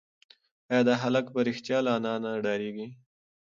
ایا 0.69 0.81
دا 0.87 0.93
هلک 1.03 1.25
په 1.33 1.39
رښتیا 1.47 1.77
له 1.85 1.91
انا 1.97 2.13
نه 2.23 2.31
ډارېږي؟ 2.43 2.87